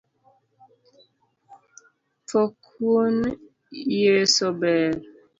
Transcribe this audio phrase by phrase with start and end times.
[2.29, 3.17] Tho kuon
[3.99, 4.91] yeso ber.